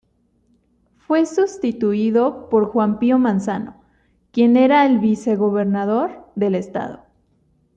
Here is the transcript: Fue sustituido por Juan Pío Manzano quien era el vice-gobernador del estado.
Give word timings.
Fue 0.97 1.27
sustituido 1.27 2.49
por 2.49 2.71
Juan 2.71 2.97
Pío 2.97 3.19
Manzano 3.19 3.83
quien 4.31 4.57
era 4.57 4.83
el 4.87 4.97
vice-gobernador 4.97 6.25
del 6.35 6.55
estado. 6.55 7.05